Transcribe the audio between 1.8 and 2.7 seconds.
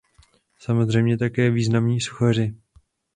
sochaři.